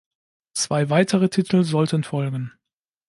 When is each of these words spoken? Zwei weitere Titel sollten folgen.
Zwei 0.55 0.89
weitere 0.89 1.29
Titel 1.29 1.61
sollten 1.61 2.03
folgen. 2.03 2.51